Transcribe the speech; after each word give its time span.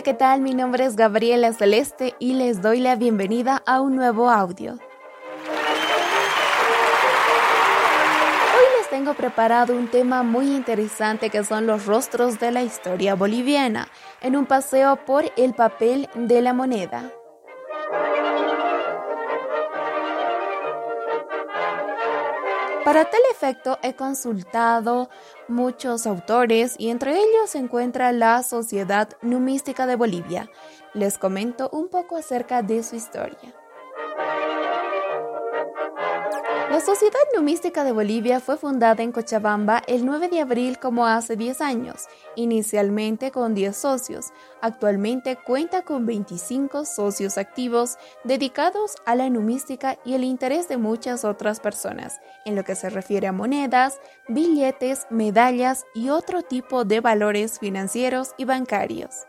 Hola, 0.00 0.12
¿qué 0.12 0.14
tal? 0.14 0.40
Mi 0.40 0.54
nombre 0.54 0.86
es 0.86 0.96
Gabriela 0.96 1.52
Celeste 1.52 2.14
y 2.18 2.32
les 2.32 2.62
doy 2.62 2.80
la 2.80 2.96
bienvenida 2.96 3.62
a 3.66 3.82
un 3.82 3.96
nuevo 3.96 4.30
audio. 4.30 4.72
Hoy 4.72 4.78
les 8.78 8.88
tengo 8.88 9.12
preparado 9.12 9.76
un 9.76 9.88
tema 9.88 10.22
muy 10.22 10.56
interesante 10.56 11.28
que 11.28 11.44
son 11.44 11.66
los 11.66 11.84
rostros 11.84 12.40
de 12.40 12.50
la 12.50 12.62
historia 12.62 13.14
boliviana, 13.14 13.88
en 14.22 14.36
un 14.36 14.46
paseo 14.46 14.96
por 15.04 15.30
el 15.36 15.52
papel 15.52 16.08
de 16.14 16.40
la 16.40 16.54
moneda. 16.54 17.12
Para 22.90 23.04
tal 23.04 23.20
efecto 23.30 23.78
he 23.84 23.94
consultado 23.94 25.10
muchos 25.46 26.08
autores 26.08 26.74
y 26.76 26.90
entre 26.90 27.12
ellos 27.12 27.50
se 27.50 27.58
encuentra 27.58 28.10
la 28.10 28.42
Sociedad 28.42 29.10
Numística 29.22 29.86
de 29.86 29.94
Bolivia. 29.94 30.50
Les 30.92 31.16
comento 31.16 31.70
un 31.72 31.86
poco 31.86 32.16
acerca 32.16 32.62
de 32.62 32.82
su 32.82 32.96
historia. 32.96 33.54
La 36.70 36.78
Sociedad 36.78 37.18
Numística 37.34 37.82
de 37.82 37.90
Bolivia 37.90 38.38
fue 38.38 38.56
fundada 38.56 39.02
en 39.02 39.10
Cochabamba 39.10 39.82
el 39.88 40.06
9 40.06 40.28
de 40.28 40.40
abril 40.40 40.78
como 40.78 41.04
hace 41.04 41.34
10 41.34 41.62
años, 41.62 42.04
inicialmente 42.36 43.32
con 43.32 43.56
10 43.56 43.76
socios. 43.76 44.26
Actualmente 44.62 45.34
cuenta 45.34 45.82
con 45.82 46.06
25 46.06 46.84
socios 46.84 47.38
activos 47.38 47.98
dedicados 48.22 48.94
a 49.04 49.16
la 49.16 49.28
numística 49.28 49.98
y 50.04 50.14
el 50.14 50.22
interés 50.22 50.68
de 50.68 50.76
muchas 50.76 51.24
otras 51.24 51.58
personas, 51.58 52.20
en 52.44 52.54
lo 52.54 52.62
que 52.62 52.76
se 52.76 52.88
refiere 52.88 53.26
a 53.26 53.32
monedas, 53.32 53.98
billetes, 54.28 55.08
medallas 55.10 55.86
y 55.92 56.10
otro 56.10 56.42
tipo 56.42 56.84
de 56.84 57.00
valores 57.00 57.58
financieros 57.58 58.30
y 58.38 58.44
bancarios. 58.44 59.26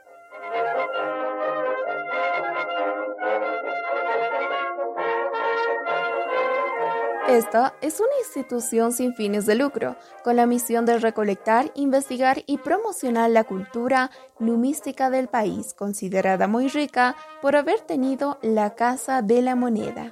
Esta 7.32 7.76
es 7.80 8.02
una 8.02 8.10
institución 8.20 8.92
sin 8.92 9.16
fines 9.16 9.46
de 9.46 9.56
lucro, 9.56 9.96
con 10.22 10.36
la 10.36 10.46
misión 10.46 10.86
de 10.86 11.00
recolectar, 11.00 11.72
investigar 11.76 12.44
y 12.46 12.58
promocionar 12.58 13.30
la 13.30 13.46
cultura 13.46 14.12
numística 14.38 15.10
del 15.10 15.30
país, 15.30 15.74
considerada 15.74 16.50
muy 16.50 16.68
rica 16.68 17.16
por 17.42 17.56
haber 17.56 17.80
tenido 17.80 18.38
la 18.42 18.76
Casa 18.76 19.22
de 19.22 19.42
la 19.42 19.56
Moneda. 19.56 20.12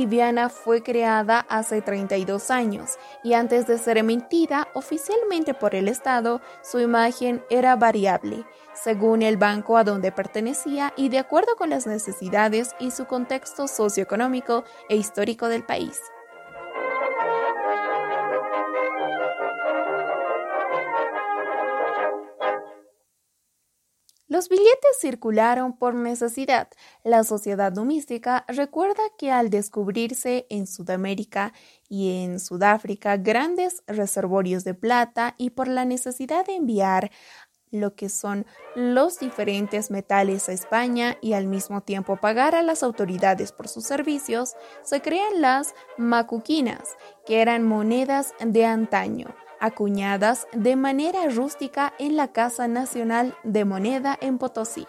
Boliviana 0.00 0.48
fue 0.48 0.82
creada 0.82 1.44
hace 1.50 1.82
32 1.82 2.50
años 2.50 2.92
y 3.22 3.34
antes 3.34 3.66
de 3.66 3.76
ser 3.76 3.98
emitida 3.98 4.68
oficialmente 4.72 5.52
por 5.52 5.74
el 5.74 5.88
Estado, 5.88 6.40
su 6.62 6.80
imagen 6.80 7.44
era 7.50 7.76
variable, 7.76 8.46
según 8.72 9.20
el 9.20 9.36
banco 9.36 9.76
a 9.76 9.84
donde 9.84 10.10
pertenecía 10.10 10.94
y 10.96 11.10
de 11.10 11.18
acuerdo 11.18 11.54
con 11.56 11.68
las 11.68 11.86
necesidades 11.86 12.74
y 12.80 12.92
su 12.92 13.04
contexto 13.04 13.68
socioeconómico 13.68 14.64
e 14.88 14.96
histórico 14.96 15.48
del 15.48 15.64
país. 15.64 16.00
Los 24.30 24.48
billetes 24.48 25.00
circularon 25.00 25.76
por 25.76 25.96
necesidad. 25.96 26.68
La 27.02 27.24
sociedad 27.24 27.72
numística 27.72 28.44
recuerda 28.46 29.02
que 29.18 29.32
al 29.32 29.50
descubrirse 29.50 30.46
en 30.50 30.68
Sudamérica 30.68 31.52
y 31.88 32.22
en 32.22 32.38
Sudáfrica 32.38 33.16
grandes 33.16 33.82
reservorios 33.88 34.62
de 34.62 34.74
plata 34.74 35.34
y 35.36 35.50
por 35.50 35.66
la 35.66 35.84
necesidad 35.84 36.46
de 36.46 36.54
enviar 36.54 37.10
lo 37.72 37.96
que 37.96 38.08
son 38.08 38.46
los 38.76 39.18
diferentes 39.18 39.90
metales 39.90 40.48
a 40.48 40.52
España 40.52 41.16
y 41.20 41.32
al 41.32 41.46
mismo 41.46 41.80
tiempo 41.80 42.16
pagar 42.16 42.54
a 42.54 42.62
las 42.62 42.84
autoridades 42.84 43.50
por 43.50 43.66
sus 43.66 43.84
servicios, 43.84 44.54
se 44.84 45.02
crean 45.02 45.40
las 45.40 45.74
macuquinas, 45.98 46.84
que 47.26 47.42
eran 47.42 47.64
monedas 47.64 48.32
de 48.38 48.64
antaño 48.64 49.34
acuñadas 49.60 50.48
de 50.52 50.76
manera 50.76 51.28
rústica 51.28 51.92
en 51.98 52.16
la 52.16 52.28
Casa 52.28 52.66
Nacional 52.66 53.36
de 53.44 53.64
Moneda 53.64 54.16
en 54.20 54.38
Potosí. 54.38 54.86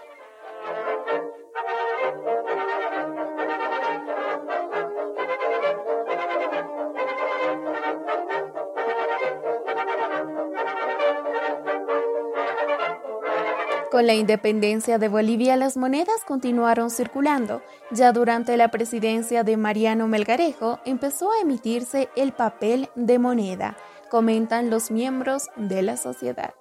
Con 13.92 14.08
la 14.08 14.14
independencia 14.14 14.98
de 14.98 15.10
Bolivia, 15.10 15.58
las 15.58 15.76
monedas 15.76 16.24
continuaron 16.26 16.90
circulando. 16.90 17.62
Ya 17.92 18.14
durante 18.14 18.56
la 18.56 18.70
presidencia 18.70 19.44
de 19.44 19.58
Mariano 19.58 20.08
Melgarejo 20.08 20.80
empezó 20.86 21.30
a 21.30 21.42
emitirse 21.42 22.08
el 22.16 22.32
papel 22.32 22.90
de 22.96 23.20
moneda, 23.20 23.76
comentan 24.12 24.70
los 24.70 24.92
miembros 24.92 25.48
de 25.56 25.82
la 25.82 25.96
sociedad. 25.96 26.54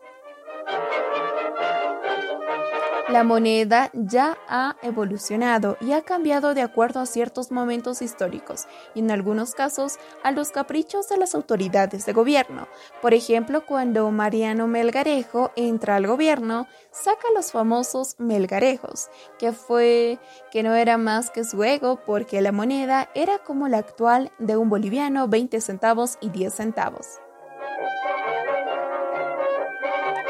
La 3.09 3.25
moneda 3.25 3.91
ya 3.93 4.39
ha 4.47 4.77
evolucionado 4.83 5.77
y 5.81 5.91
ha 5.91 6.03
cambiado 6.03 6.55
de 6.55 6.63
acuerdo 6.63 7.01
a 7.01 7.07
ciertos 7.07 7.51
momentos 7.51 8.03
históricos 8.03 8.69
y 8.95 9.01
en 9.01 9.11
algunos 9.11 9.57
casos 9.57 9.99
a 10.23 10.31
los 10.31 10.53
caprichos 10.53 11.09
de 11.09 11.17
las 11.17 11.35
autoridades 11.35 12.07
de 12.07 12.13
gobierno. 12.13 12.69
Por 13.03 13.13
ejemplo, 13.13 13.67
cuando 13.67 14.09
Mariano 14.13 14.69
Melgarejo 14.69 15.51
entra 15.57 15.97
al 15.97 16.07
gobierno, 16.07 16.69
saca 16.93 17.27
los 17.35 17.51
famosos 17.51 18.15
melgarejos, 18.19 19.09
que 19.41 19.51
fue 19.51 20.21
que 20.53 20.63
no 20.63 20.77
era 20.77 20.99
más 20.99 21.33
que 21.33 21.43
su 21.43 21.65
ego 21.65 21.99
porque 22.07 22.41
la 22.43 22.53
moneda 22.53 23.11
era 23.17 23.39
como 23.39 23.67
la 23.67 23.79
actual 23.79 24.31
de 24.39 24.57
un 24.57 24.69
boliviano 24.71 25.27
20 25.27 25.61
centavos 25.61 26.17
y 26.21 26.31
10 26.31 26.55
centavos. 26.55 27.19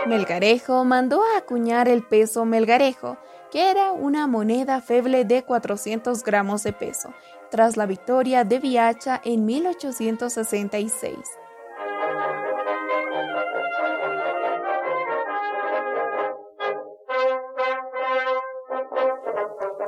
Melgarejo 0.07 0.85
mandó 0.85 1.23
a 1.23 1.39
acuñar 1.39 1.89
el 1.89 2.03
peso 2.03 2.45
melgarejo, 2.45 3.17
que 3.51 3.71
era 3.71 3.93
una 3.93 4.27
moneda 4.27 4.81
feble 4.81 5.25
de 5.25 5.45
400 5.45 6.25
gramos 6.25 6.63
de 6.63 6.73
peso, 6.73 7.13
tras 7.51 7.77
la 7.77 7.87
victoria 7.87 8.45
de 8.45 8.59
Viacha 8.59 9.21
en 9.25 9.45
1866. 9.45 11.17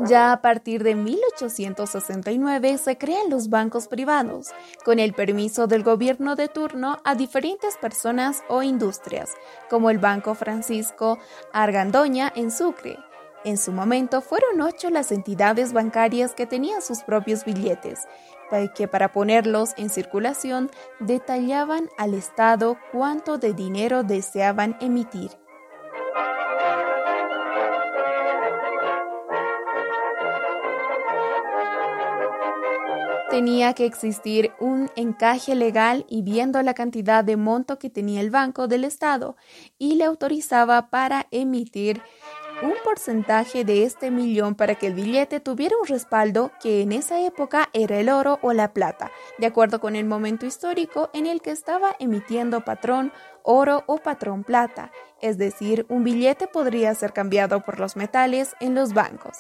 Ya 0.09 0.33
a 0.33 0.43
partir 0.43 0.83
de 0.83 0.97
1869 0.97 2.79
se 2.79 2.99
crean 2.99 3.31
los 3.31 3.51
bancos 3.51 3.87
privados, 3.87 4.49
con 4.85 4.99
el 4.99 5.13
permiso 5.13 5.69
del 5.69 5.85
gobierno 5.85 6.35
de 6.35 6.49
turno 6.49 6.99
a 7.05 7.15
diferentes 7.15 7.77
personas 7.77 8.43
o 8.49 8.65
industrias, 8.65 9.31
como 9.71 9.91
el 9.91 9.99
Banco 9.99 10.35
Francisco 10.35 11.19
Argandoña 11.53 12.33
en 12.35 12.51
Sucre. 12.51 12.99
En 13.45 13.59
su 13.59 13.71
momento 13.71 14.23
fueron 14.23 14.61
ocho 14.61 14.91
las 14.91 15.13
entidades 15.13 15.73
bancarias 15.73 16.35
que 16.35 16.47
tenían 16.47 16.83
sus 16.83 17.03
propios 17.05 17.45
billetes, 17.45 18.01
que 18.75 18.89
para 18.89 19.13
ponerlos 19.13 19.71
en 19.77 19.89
circulación 19.89 20.71
detallaban 21.01 21.89
al 21.97 22.15
Estado 22.15 22.77
cuánto 22.91 23.39
de 23.39 23.53
dinero 23.53 24.03
deseaban 24.03 24.77
emitir 24.81 25.42
tenía 33.33 33.73
que 33.73 33.87
existir 33.87 34.53
un 34.61 34.91
encaje 34.95 35.55
legal 35.55 36.05
y 36.07 36.21
viendo 36.21 36.61
la 36.61 36.75
cantidad 36.75 37.25
de 37.25 37.39
monto 37.39 37.79
que 37.79 37.89
tenía 37.89 38.21
el 38.21 38.31
Banco 38.31 38.69
del 38.69 38.85
Estado 38.85 39.37
y 39.79 39.95
le 39.95 40.05
autorizaba 40.05 40.91
para 40.91 41.29
emitir 41.31 42.03
un 42.61 42.75
porcentaje 42.85 43.65
de 43.65 43.85
este 43.85 44.11
millón 44.11 44.55
para 44.55 44.75
que 44.75 44.89
el 44.89 44.93
billete 44.93 45.41
tuviera 45.41 45.75
un 45.81 45.89
respaldo 45.89 46.53
que 46.63 46.83
en 46.83 46.93
esa 46.93 47.25
época 47.25 47.71
era 47.73 47.99
el 47.99 48.11
oro 48.11 48.39
o 48.43 48.53
la 48.53 48.75
plata, 48.75 49.11
de 49.39 49.47
acuerdo 49.47 49.81
con 49.81 49.97
el 49.97 50.05
momento 50.05 50.45
histórico 50.45 51.09
en 51.15 51.25
el 51.25 51.41
que 51.41 51.53
estaba 51.53 51.97
emitiendo 51.99 52.67
patrón 52.67 53.13
oro 53.43 53.83
o 53.87 53.97
patrón 53.97 54.45
plata, 54.45 54.93
es 55.23 55.39
decir, 55.39 55.87
un 55.89 56.05
billete 56.05 56.49
podría 56.49 56.95
ser 56.95 57.15
cambiado 57.15 57.65
por 57.65 57.81
los 57.81 57.97
metales 57.97 58.55
en 58.61 58.75
los 58.75 58.93
bancos. 58.93 59.39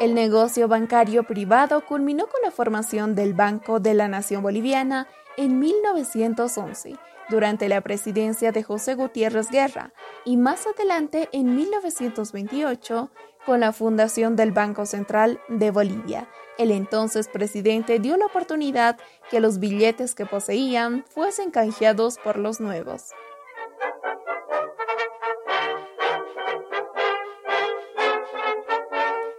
El 0.00 0.14
negocio 0.14 0.66
bancario 0.66 1.24
privado 1.24 1.84
culminó 1.84 2.26
con 2.26 2.40
la 2.42 2.50
formación 2.50 3.14
del 3.14 3.34
Banco 3.34 3.80
de 3.80 3.92
la 3.92 4.08
Nación 4.08 4.42
Boliviana 4.42 5.06
en 5.36 5.58
1911. 5.58 6.96
durante 7.28 7.68
la 7.68 7.80
presidencia 7.80 8.50
de 8.50 8.64
José 8.64 8.96
Gutiérrez 8.96 9.50
Guerra 9.50 9.92
y 10.24 10.36
más 10.36 10.66
adelante 10.66 11.28
en 11.30 11.54
1928 11.54 13.10
con 13.46 13.60
la 13.60 13.72
fundación 13.72 14.34
del 14.34 14.50
Banco 14.50 14.84
Central 14.84 15.38
de 15.48 15.70
Bolivia. 15.70 16.28
El 16.58 16.72
entonces 16.72 17.28
presidente 17.28 18.00
dio 18.00 18.16
la 18.16 18.26
oportunidad 18.26 18.98
que 19.30 19.38
los 19.38 19.60
billetes 19.60 20.16
que 20.16 20.26
poseían 20.26 21.04
fuesen 21.08 21.52
canjeados 21.52 22.18
por 22.18 22.36
los 22.36 22.58
nuevos. 22.58 23.12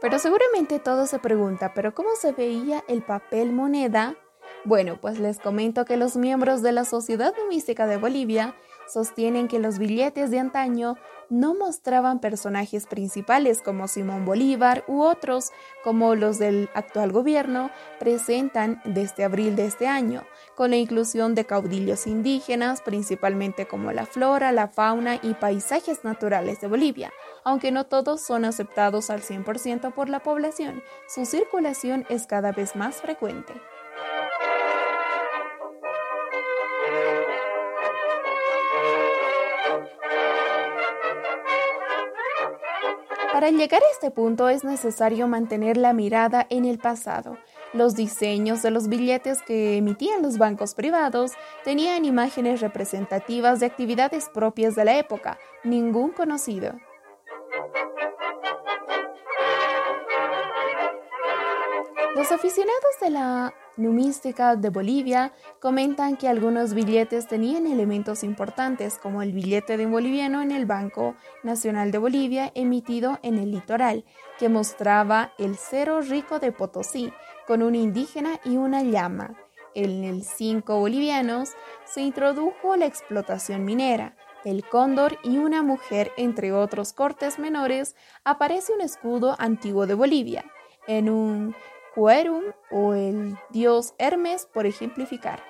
Pero 0.01 0.17
seguramente 0.17 0.79
todo 0.79 1.05
se 1.05 1.19
pregunta, 1.19 1.73
¿pero 1.75 1.93
cómo 1.93 2.09
se 2.19 2.31
veía 2.31 2.83
el 2.87 3.03
papel 3.03 3.53
moneda? 3.53 4.15
Bueno, 4.65 4.99
pues 4.99 5.19
les 5.19 5.39
comento 5.39 5.85
que 5.85 5.95
los 5.95 6.17
miembros 6.17 6.63
de 6.63 6.71
la 6.71 6.85
Sociedad 6.85 7.33
Mística 7.49 7.85
de 7.85 7.97
Bolivia 7.97 8.55
sostienen 8.87 9.47
que 9.47 9.59
los 9.59 9.77
billetes 9.77 10.31
de 10.31 10.39
antaño 10.39 10.97
no 11.31 11.55
mostraban 11.55 12.19
personajes 12.19 12.85
principales 12.85 13.61
como 13.61 13.87
Simón 13.87 14.25
Bolívar 14.25 14.83
u 14.87 15.01
otros 15.01 15.51
como 15.83 16.13
los 16.13 16.37
del 16.37 16.69
actual 16.73 17.11
gobierno 17.11 17.71
presentan 17.99 18.81
desde 18.83 19.23
abril 19.23 19.55
de 19.55 19.65
este 19.65 19.87
año, 19.87 20.23
con 20.55 20.71
la 20.71 20.75
inclusión 20.75 21.33
de 21.33 21.45
caudillos 21.45 22.05
indígenas, 22.05 22.81
principalmente 22.81 23.65
como 23.65 23.93
la 23.93 24.05
flora, 24.05 24.51
la 24.51 24.67
fauna 24.67 25.15
y 25.15 25.33
paisajes 25.33 26.03
naturales 26.03 26.59
de 26.59 26.67
Bolivia. 26.67 27.13
Aunque 27.45 27.71
no 27.71 27.85
todos 27.85 28.21
son 28.21 28.43
aceptados 28.43 29.09
al 29.09 29.21
100% 29.21 29.93
por 29.93 30.09
la 30.09 30.19
población, 30.19 30.83
su 31.07 31.25
circulación 31.25 32.05
es 32.09 32.27
cada 32.27 32.51
vez 32.51 32.75
más 32.75 32.97
frecuente. 32.97 33.53
Para 43.41 43.53
llegar 43.53 43.81
a 43.81 43.91
este 43.91 44.11
punto 44.11 44.49
es 44.49 44.63
necesario 44.63 45.27
mantener 45.27 45.75
la 45.75 45.93
mirada 45.93 46.45
en 46.51 46.63
el 46.63 46.77
pasado. 46.77 47.39
Los 47.73 47.95
diseños 47.95 48.61
de 48.61 48.69
los 48.69 48.87
billetes 48.87 49.41
que 49.41 49.77
emitían 49.77 50.21
los 50.21 50.37
bancos 50.37 50.75
privados 50.75 51.31
tenían 51.63 52.05
imágenes 52.05 52.61
representativas 52.61 53.59
de 53.59 53.65
actividades 53.65 54.29
propias 54.29 54.75
de 54.75 54.85
la 54.85 54.95
época, 54.99 55.39
ningún 55.63 56.11
conocido. 56.11 56.73
Los 62.15 62.31
aficionados 62.31 62.99
de 63.01 63.09
la 63.09 63.55
numística 63.77 64.55
de 64.55 64.69
Bolivia 64.69 65.33
comentan 65.59 66.17
que 66.17 66.27
algunos 66.27 66.73
billetes 66.73 67.27
tenían 67.27 67.67
elementos 67.67 68.23
importantes 68.23 68.97
como 68.97 69.21
el 69.21 69.31
billete 69.31 69.77
de 69.77 69.85
un 69.85 69.91
boliviano 69.91 70.41
en 70.41 70.51
el 70.51 70.65
Banco 70.65 71.15
Nacional 71.43 71.91
de 71.91 71.97
Bolivia 71.97 72.51
emitido 72.55 73.19
en 73.23 73.37
el 73.37 73.51
litoral, 73.51 74.05
que 74.37 74.49
mostraba 74.49 75.33
el 75.37 75.55
cero 75.55 76.01
rico 76.01 76.39
de 76.39 76.51
Potosí 76.51 77.11
con 77.47 77.61
un 77.63 77.75
indígena 77.75 78.39
y 78.43 78.57
una 78.57 78.83
llama. 78.83 79.35
En 79.73 80.03
el 80.03 80.23
cinco 80.23 80.79
bolivianos 80.79 81.51
se 81.85 82.01
introdujo 82.01 82.75
la 82.75 82.85
explotación 82.85 83.63
minera, 83.63 84.15
el 84.43 84.67
cóndor 84.67 85.17
y 85.23 85.37
una 85.37 85.61
mujer, 85.61 86.11
entre 86.17 86.51
otros 86.51 86.93
cortes 86.93 87.39
menores, 87.39 87.95
aparece 88.23 88.73
un 88.73 88.81
escudo 88.81 89.35
antiguo 89.39 89.85
de 89.85 89.93
Bolivia. 89.93 90.45
En 90.87 91.09
un 91.09 91.55
Cuerum 91.93 92.43
o 92.69 92.93
el 92.93 93.37
dios 93.49 93.93
Hermes 93.97 94.45
por 94.45 94.65
ejemplificar. 94.65 95.43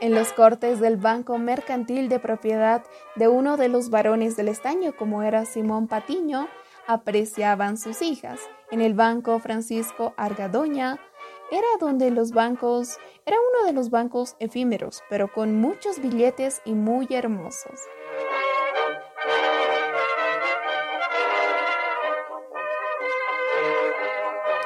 En 0.00 0.14
los 0.14 0.34
cortes 0.34 0.80
del 0.80 0.98
Banco 0.98 1.38
Mercantil 1.38 2.10
de 2.10 2.18
propiedad 2.18 2.84
de 3.16 3.28
uno 3.28 3.56
de 3.56 3.70
los 3.70 3.88
varones 3.88 4.36
del 4.36 4.48
estaño, 4.48 4.94
como 4.94 5.22
era 5.22 5.46
Simón 5.46 5.88
Patiño, 5.88 6.46
apreciaban 6.86 7.78
sus 7.78 8.02
hijas. 8.02 8.38
En 8.70 8.82
el 8.82 8.92
Banco 8.92 9.38
Francisco 9.38 10.12
Argadoña, 10.18 10.98
era 11.50 11.66
donde 11.80 12.10
los 12.10 12.32
bancos, 12.32 12.98
era 13.26 13.36
uno 13.38 13.66
de 13.66 13.72
los 13.72 13.90
bancos 13.90 14.36
efímeros, 14.38 15.02
pero 15.08 15.32
con 15.32 15.60
muchos 15.60 16.00
billetes 16.00 16.60
y 16.64 16.72
muy 16.72 17.06
hermosos. 17.10 17.80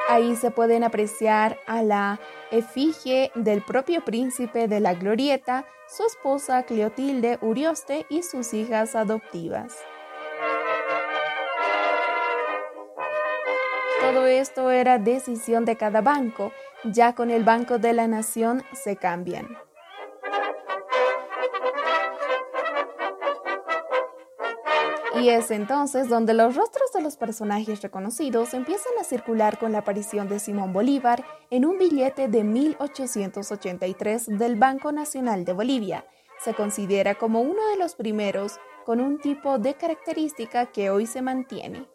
Ahí 0.09 0.35
se 0.35 0.49
pueden 0.49 0.83
apreciar 0.83 1.59
a 1.67 1.83
la 1.83 2.19
efigie 2.49 3.31
del 3.35 3.61
propio 3.61 4.03
príncipe 4.03 4.67
de 4.67 4.79
la 4.79 4.95
Glorieta, 4.95 5.67
su 5.87 6.03
esposa 6.03 6.63
Cleotilde 6.63 7.37
Urioste 7.41 8.07
y 8.09 8.23
sus 8.23 8.55
hijas 8.55 8.95
adoptivas. 8.95 9.77
Todo 14.01 14.25
esto 14.25 14.71
era 14.71 14.97
decisión 14.97 15.65
de 15.65 15.75
cada 15.75 16.01
banco 16.01 16.51
ya 16.83 17.13
con 17.15 17.31
el 17.31 17.43
Banco 17.43 17.77
de 17.77 17.93
la 17.93 18.07
Nación 18.07 18.63
se 18.73 18.95
cambian. 18.95 19.47
Y 25.15 25.29
es 25.29 25.51
entonces 25.51 26.07
donde 26.07 26.33
los 26.33 26.55
rostros 26.55 26.93
de 26.93 27.01
los 27.01 27.17
personajes 27.17 27.81
reconocidos 27.81 28.53
empiezan 28.53 28.93
a 29.01 29.03
circular 29.03 29.57
con 29.59 29.73
la 29.73 29.79
aparición 29.79 30.29
de 30.29 30.39
Simón 30.39 30.71
Bolívar 30.71 31.25
en 31.49 31.65
un 31.65 31.77
billete 31.77 32.29
de 32.29 32.45
1883 32.45 34.27
del 34.37 34.55
Banco 34.55 34.93
Nacional 34.93 35.43
de 35.43 35.51
Bolivia. 35.51 36.05
Se 36.41 36.53
considera 36.53 37.15
como 37.15 37.41
uno 37.41 37.67
de 37.71 37.77
los 37.77 37.95
primeros 37.95 38.59
con 38.85 39.01
un 39.01 39.19
tipo 39.19 39.59
de 39.59 39.73
característica 39.73 40.67
que 40.67 40.89
hoy 40.89 41.05
se 41.05 41.21
mantiene. 41.21 41.85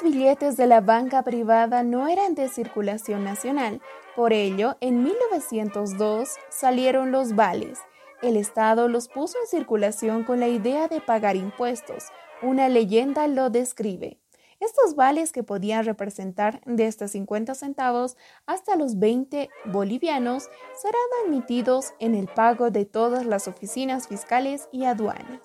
Los 0.00 0.12
billetes 0.12 0.56
de 0.56 0.68
la 0.68 0.80
banca 0.80 1.22
privada 1.22 1.82
no 1.82 2.06
eran 2.06 2.36
de 2.36 2.48
circulación 2.48 3.24
nacional, 3.24 3.80
por 4.14 4.32
ello, 4.32 4.76
en 4.80 5.02
1902 5.02 6.28
salieron 6.50 7.10
los 7.10 7.34
vales. 7.34 7.80
El 8.22 8.36
Estado 8.36 8.86
los 8.88 9.08
puso 9.08 9.38
en 9.40 9.48
circulación 9.48 10.22
con 10.22 10.38
la 10.38 10.46
idea 10.46 10.86
de 10.86 11.00
pagar 11.00 11.34
impuestos. 11.34 12.04
Una 12.42 12.68
leyenda 12.68 13.26
lo 13.26 13.50
describe. 13.50 14.20
Estos 14.60 14.94
vales 14.94 15.32
que 15.32 15.42
podían 15.42 15.84
representar 15.84 16.60
desde 16.64 17.08
50 17.08 17.56
centavos 17.56 18.16
hasta 18.46 18.76
los 18.76 18.98
20 19.00 19.48
bolivianos 19.64 20.48
serán 20.80 21.26
admitidos 21.26 21.92
en 21.98 22.14
el 22.14 22.28
pago 22.28 22.70
de 22.70 22.84
todas 22.84 23.26
las 23.26 23.48
oficinas 23.48 24.06
fiscales 24.06 24.68
y 24.70 24.84
aduanas. 24.84 25.40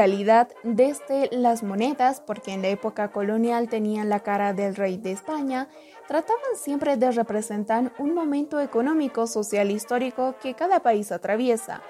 Realidad, 0.00 0.48
desde 0.62 1.28
las 1.30 1.62
monedas, 1.62 2.22
porque 2.22 2.54
en 2.54 2.62
la 2.62 2.68
época 2.68 3.12
colonial 3.12 3.68
tenían 3.68 4.08
la 4.08 4.20
cara 4.20 4.54
del 4.54 4.74
rey 4.74 4.96
de 4.96 5.12
España, 5.12 5.68
trataban 6.08 6.56
siempre 6.56 6.96
de 6.96 7.10
representar 7.10 7.92
un 7.98 8.14
momento 8.14 8.60
económico, 8.60 9.26
social, 9.26 9.70
histórico 9.70 10.36
que 10.40 10.54
cada 10.54 10.80
país 10.80 11.12
atraviesa. 11.12 11.82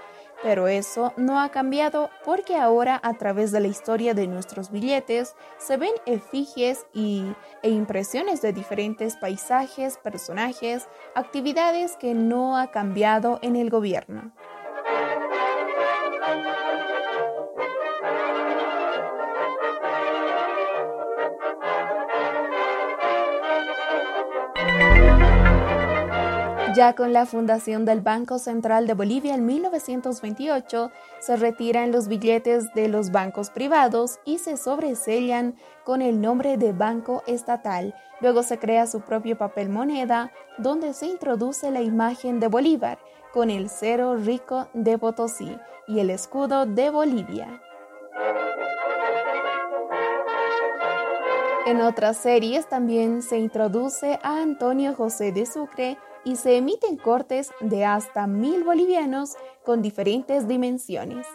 Pero 0.42 0.66
eso 0.66 1.12
no 1.16 1.38
ha 1.38 1.50
cambiado 1.50 2.10
porque 2.24 2.56
ahora 2.56 2.98
a 3.00 3.14
través 3.14 3.52
de 3.52 3.60
la 3.60 3.68
historia 3.68 4.12
de 4.12 4.26
nuestros 4.26 4.72
billetes 4.72 5.36
se 5.58 5.76
ven 5.76 5.92
efigies 6.04 6.86
y, 6.92 7.32
e 7.62 7.70
impresiones 7.70 8.42
de 8.42 8.52
diferentes 8.52 9.16
paisajes, 9.16 9.98
personajes, 9.98 10.88
actividades 11.14 11.96
que 11.96 12.14
no 12.14 12.56
ha 12.56 12.72
cambiado 12.72 13.38
en 13.42 13.54
el 13.54 13.70
gobierno. 13.70 14.32
Ya 26.74 26.94
con 26.94 27.12
la 27.12 27.26
fundación 27.26 27.84
del 27.84 28.00
Banco 28.00 28.38
Central 28.38 28.86
de 28.86 28.94
Bolivia 28.94 29.34
en 29.34 29.44
1928, 29.44 30.92
se 31.18 31.36
retiran 31.36 31.90
los 31.90 32.06
billetes 32.06 32.72
de 32.74 32.86
los 32.86 33.10
bancos 33.10 33.50
privados 33.50 34.20
y 34.24 34.38
se 34.38 34.56
sobresellan 34.56 35.56
con 35.84 36.00
el 36.00 36.20
nombre 36.20 36.58
de 36.58 36.72
Banco 36.72 37.24
Estatal. 37.26 37.94
Luego 38.20 38.44
se 38.44 38.58
crea 38.58 38.86
su 38.86 39.00
propio 39.00 39.36
papel 39.36 39.68
moneda, 39.68 40.30
donde 40.58 40.94
se 40.94 41.06
introduce 41.06 41.72
la 41.72 41.80
imagen 41.80 42.38
de 42.38 42.46
Bolívar, 42.46 42.98
con 43.32 43.50
el 43.50 43.68
cero 43.68 44.14
rico 44.16 44.68
de 44.72 44.96
Potosí 44.96 45.58
y 45.88 45.98
el 45.98 46.10
escudo 46.10 46.66
de 46.66 46.90
Bolivia. 46.90 47.60
En 51.66 51.80
otras 51.80 52.16
series 52.16 52.68
también 52.68 53.22
se 53.22 53.38
introduce 53.38 54.18
a 54.22 54.40
Antonio 54.40 54.94
José 54.94 55.32
de 55.32 55.46
Sucre 55.46 55.98
y 56.24 56.36
se 56.36 56.56
emiten 56.56 56.96
cortes 56.96 57.50
de 57.60 57.84
hasta 57.84 58.26
mil 58.26 58.64
bolivianos 58.64 59.36
con 59.64 59.82
diferentes 59.82 60.46
dimensiones. 60.48 61.26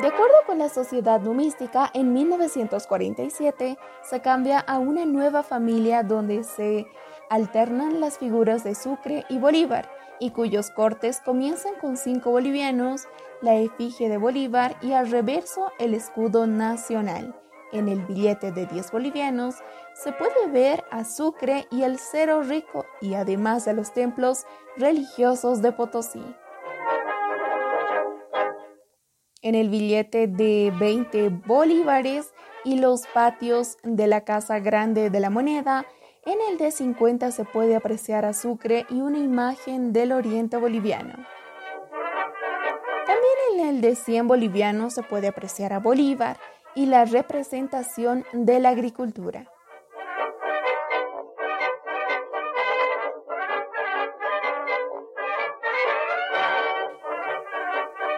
De 0.00 0.06
acuerdo 0.06 0.36
con 0.46 0.58
la 0.58 0.68
Sociedad 0.68 1.20
Numística, 1.20 1.90
en 1.92 2.12
1947 2.12 3.76
se 4.02 4.20
cambia 4.20 4.60
a 4.60 4.78
una 4.78 5.04
nueva 5.04 5.42
familia 5.42 6.02
donde 6.02 6.44
se 6.44 6.86
alternan 7.30 8.00
las 8.00 8.18
figuras 8.18 8.64
de 8.64 8.74
Sucre 8.74 9.24
y 9.28 9.38
Bolívar 9.38 9.90
y 10.20 10.30
cuyos 10.30 10.70
cortes 10.70 11.20
comienzan 11.20 11.74
con 11.80 11.96
cinco 11.96 12.30
bolivianos, 12.30 13.06
la 13.42 13.56
efigie 13.56 14.08
de 14.08 14.18
Bolívar 14.18 14.76
y 14.82 14.92
al 14.92 15.10
reverso 15.10 15.72
el 15.78 15.94
escudo 15.94 16.46
nacional. 16.46 17.34
En 17.70 17.88
el 17.88 18.00
billete 18.06 18.50
de 18.50 18.64
10 18.66 18.90
bolivianos 18.90 19.56
se 19.92 20.12
puede 20.12 20.46
ver 20.50 20.84
a 20.90 21.04
Sucre 21.04 21.66
y 21.70 21.82
el 21.82 21.98
Cero 21.98 22.42
Rico 22.42 22.86
y 23.02 23.12
además 23.14 23.66
de 23.66 23.74
los 23.74 23.92
templos 23.92 24.46
religiosos 24.76 25.60
de 25.60 25.72
Potosí. 25.72 26.24
En 29.42 29.54
el 29.54 29.68
billete 29.68 30.28
de 30.28 30.72
20 30.78 31.28
bolívares 31.46 32.32
y 32.64 32.78
los 32.78 33.06
patios 33.08 33.76
de 33.82 34.06
la 34.06 34.22
Casa 34.22 34.60
Grande 34.60 35.10
de 35.10 35.20
la 35.20 35.30
Moneda, 35.30 35.86
en 36.24 36.38
el 36.50 36.58
de 36.58 36.70
50 36.70 37.30
se 37.32 37.44
puede 37.44 37.76
apreciar 37.76 38.24
a 38.24 38.32
Sucre 38.32 38.86
y 38.88 39.00
una 39.00 39.18
imagen 39.18 39.92
del 39.92 40.12
oriente 40.12 40.56
boliviano. 40.56 41.14
También 43.06 43.60
en 43.60 43.68
el 43.68 43.80
de 43.80 43.94
100 43.94 44.26
bolivianos 44.26 44.94
se 44.94 45.02
puede 45.02 45.28
apreciar 45.28 45.72
a 45.72 45.78
Bolívar 45.78 46.38
y 46.78 46.86
la 46.86 47.04
representación 47.04 48.24
de 48.32 48.60
la 48.60 48.68
agricultura. 48.68 49.50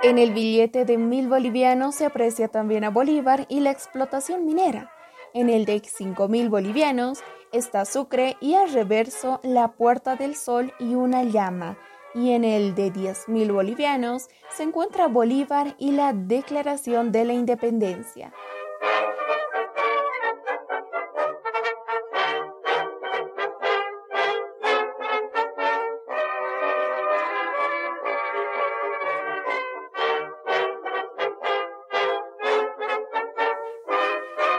En 0.03 0.19
el 0.19 0.35
billete 0.35 0.85
de 0.85 0.99
mil 0.99 1.27
bolivianos 1.27 1.95
se 1.95 2.05
aprecia 2.05 2.49
también 2.49 2.85
a 2.85 2.91
Bolívar 2.91 3.47
y 3.49 3.61
la 3.61 3.71
explotación 3.71 4.45
minera. 4.45 4.93
En 5.33 5.49
el 5.49 5.65
de 5.65 5.81
cinco 5.83 6.29
mil 6.29 6.51
bolivianos 6.51 7.23
está 7.53 7.87
Sucre 7.87 8.37
y 8.43 8.57
al 8.57 8.71
reverso 8.75 9.41
la 9.43 9.69
Puerta 9.69 10.17
del 10.17 10.37
Sol 10.37 10.75
y 10.79 10.97
una 10.97 11.23
llama. 11.23 11.79
Y 12.15 12.31
en 12.31 12.45
el 12.45 12.75
de 12.75 12.91
diez 12.91 13.29
mil 13.29 13.53
bolivianos 13.53 14.29
se 14.51 14.65
encuentra 14.65 15.07
Bolívar 15.07 15.77
y 15.79 15.93
la 15.93 16.13
Declaración 16.13 17.13
de 17.13 17.25
la 17.25 17.33
Independencia. 17.33 18.33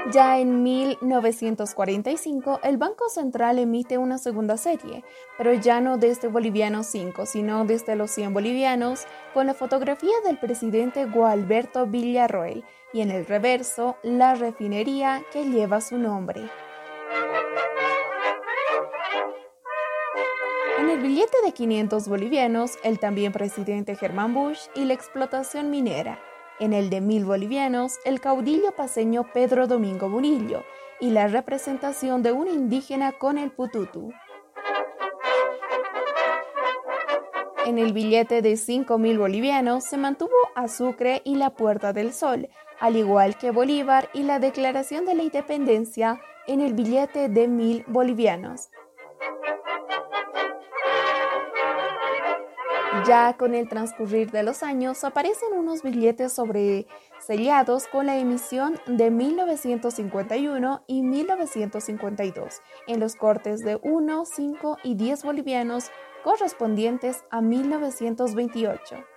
Ya 0.09 0.39
en 0.39 0.63
1945, 0.63 2.59
el 2.63 2.77
Banco 2.77 3.07
Central 3.09 3.59
emite 3.59 3.99
una 3.99 4.17
segunda 4.17 4.57
serie, 4.57 5.03
pero 5.37 5.53
ya 5.53 5.79
no 5.79 5.97
desde 5.97 6.27
Bolivianos 6.27 6.87
5, 6.87 7.27
sino 7.27 7.65
desde 7.65 7.95
los 7.95 8.09
100 8.11 8.33
bolivianos, 8.33 9.05
con 9.33 9.45
la 9.45 9.53
fotografía 9.53 10.15
del 10.25 10.39
presidente 10.39 11.05
Gualberto 11.05 11.85
Villarroel 11.85 12.63
y 12.93 13.01
en 13.01 13.11
el 13.11 13.27
reverso 13.27 13.95
la 14.01 14.33
refinería 14.33 15.21
que 15.31 15.45
lleva 15.45 15.79
su 15.81 15.99
nombre. 15.99 16.49
En 20.79 20.89
el 20.89 20.99
billete 20.99 21.37
de 21.45 21.51
500 21.51 22.07
bolivianos, 22.07 22.79
el 22.83 22.97
también 22.97 23.31
presidente 23.31 23.95
Germán 23.95 24.33
Bush 24.33 24.61
y 24.73 24.85
la 24.85 24.95
explotación 24.95 25.69
minera 25.69 26.19
en 26.59 26.73
el 26.73 26.89
de 26.89 27.01
mil 27.01 27.25
bolivianos, 27.25 27.97
el 28.05 28.19
caudillo 28.19 28.71
paseño 28.75 29.25
Pedro 29.33 29.67
Domingo 29.67 30.09
Murillo 30.09 30.63
y 30.99 31.09
la 31.09 31.27
representación 31.27 32.21
de 32.21 32.31
un 32.31 32.47
indígena 32.47 33.11
con 33.11 33.37
el 33.37 33.51
pututu. 33.51 34.11
En 37.65 37.77
el 37.77 37.93
billete 37.93 38.41
de 38.41 38.57
cinco 38.57 38.97
mil 38.97 39.17
bolivianos 39.17 39.83
se 39.83 39.97
mantuvo 39.97 40.35
a 40.55 40.67
Sucre 40.67 41.21
y 41.23 41.35
la 41.35 41.51
Puerta 41.51 41.93
del 41.93 42.11
Sol, 42.11 42.49
al 42.79 42.95
igual 42.95 43.37
que 43.37 43.51
Bolívar 43.51 44.09
y 44.13 44.23
la 44.23 44.39
Declaración 44.39 45.05
de 45.05 45.15
la 45.15 45.23
Independencia 45.23 46.19
en 46.47 46.61
el 46.61 46.73
billete 46.73 47.29
de 47.29 47.47
mil 47.47 47.83
bolivianos. 47.87 48.69
Ya 53.07 53.37
con 53.37 53.55
el 53.55 53.69
transcurrir 53.69 54.31
de 54.31 54.43
los 54.43 54.63
años 54.63 55.05
aparecen 55.05 55.53
unos 55.57 55.81
billetes 55.81 56.33
sobre 56.33 56.87
sellados 57.19 57.87
con 57.87 58.05
la 58.05 58.17
emisión 58.17 58.79
de 58.85 59.09
1951 59.09 60.83
y 60.87 61.01
1952 61.01 62.61
en 62.87 62.99
los 62.99 63.15
cortes 63.15 63.61
de 63.61 63.79
1, 63.81 64.25
5 64.25 64.77
y 64.83 64.95
10 64.95 65.23
bolivianos 65.23 65.89
correspondientes 66.23 67.23
a 67.31 67.41
1928. 67.41 69.10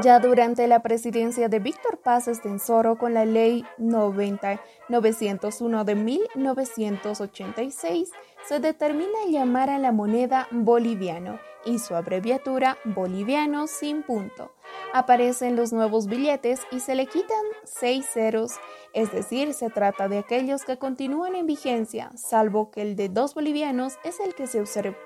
Ya 0.00 0.20
durante 0.20 0.66
la 0.68 0.80
presidencia 0.80 1.50
de 1.50 1.58
Víctor 1.58 1.98
Paz 1.98 2.26
Estensoro 2.26 2.96
con 2.96 3.12
la 3.12 3.26
ley 3.26 3.62
90, 3.76 4.58
901 4.88 5.84
de 5.84 5.94
1986, 5.94 8.10
se 8.42 8.58
determina 8.58 9.26
llamar 9.28 9.68
a 9.68 9.78
la 9.78 9.92
moneda 9.92 10.48
boliviano 10.50 11.38
y 11.66 11.78
su 11.78 11.94
abreviatura 11.94 12.78
boliviano 12.86 13.66
sin 13.66 14.02
punto. 14.02 14.54
Aparecen 14.94 15.56
los 15.56 15.74
nuevos 15.74 16.06
billetes 16.06 16.62
y 16.70 16.80
se 16.80 16.94
le 16.94 17.04
quitan 17.04 17.44
seis 17.64 18.06
ceros, 18.10 18.54
es 18.94 19.12
decir, 19.12 19.52
se 19.52 19.68
trata 19.68 20.08
de 20.08 20.16
aquellos 20.18 20.64
que 20.64 20.78
continúan 20.78 21.34
en 21.34 21.46
vigencia, 21.46 22.10
salvo 22.16 22.70
que 22.70 22.80
el 22.80 22.96
de 22.96 23.10
dos 23.10 23.34
bolivianos 23.34 23.98
es 24.04 24.20
el 24.20 24.34
que 24.34 24.46
se 24.46 24.60
observa 24.60 24.96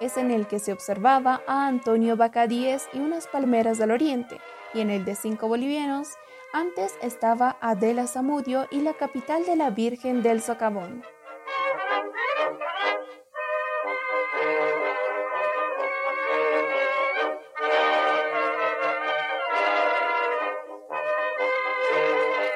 es 0.00 0.16
en 0.16 0.30
el 0.30 0.46
que 0.46 0.58
se 0.58 0.72
observaba 0.72 1.42
a 1.46 1.66
Antonio 1.66 2.16
Bacadíes 2.16 2.88
y 2.92 2.98
unas 2.98 3.26
palmeras 3.26 3.78
del 3.78 3.90
oriente, 3.90 4.38
y 4.74 4.80
en 4.80 4.90
el 4.90 5.04
de 5.04 5.14
cinco 5.14 5.48
bolivianos, 5.48 6.08
antes 6.52 6.94
estaba 7.02 7.56
Adela 7.60 8.06
Zamudio 8.06 8.66
y 8.70 8.80
la 8.80 8.94
capital 8.94 9.44
de 9.44 9.56
la 9.56 9.70
Virgen 9.70 10.22
del 10.22 10.40
Socavón. 10.40 11.02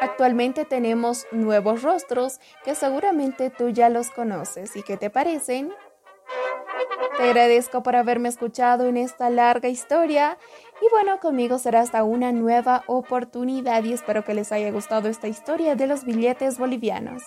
Actualmente 0.02 0.66
tenemos 0.66 1.26
nuevos 1.30 1.82
rostros 1.82 2.40
que 2.62 2.74
seguramente 2.74 3.48
tú 3.48 3.70
ya 3.70 3.88
los 3.88 4.10
conoces 4.10 4.76
y 4.76 4.82
que 4.82 4.98
te 4.98 5.08
parecen 5.08 5.72
te 7.16 7.22
agradezco 7.24 7.82
por 7.82 7.96
haberme 7.96 8.28
escuchado 8.28 8.86
en 8.86 8.96
esta 8.96 9.30
larga 9.30 9.68
historia 9.68 10.38
y 10.80 10.90
bueno, 10.90 11.20
conmigo 11.20 11.58
será 11.58 11.80
hasta 11.80 12.04
una 12.04 12.32
nueva 12.32 12.84
oportunidad 12.86 13.84
y 13.84 13.92
espero 13.92 14.24
que 14.24 14.34
les 14.34 14.52
haya 14.52 14.70
gustado 14.70 15.08
esta 15.08 15.28
historia 15.28 15.74
de 15.74 15.86
los 15.86 16.04
billetes 16.04 16.58
bolivianos. 16.58 17.22